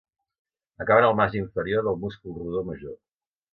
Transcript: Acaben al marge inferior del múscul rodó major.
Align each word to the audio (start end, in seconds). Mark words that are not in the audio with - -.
Acaben 0.85 1.07
al 1.09 1.19
marge 1.19 1.39
inferior 1.43 1.87
del 1.89 2.01
múscul 2.07 2.35
rodó 2.41 2.67
major. 2.73 2.99